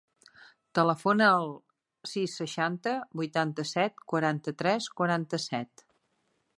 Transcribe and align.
Telefona 0.77 1.27
al 1.33 1.51
sis, 2.13 2.39
seixanta, 2.41 2.95
vuitanta-set, 3.21 4.03
quaranta-tres, 4.15 4.93
quaranta-set. 5.03 5.87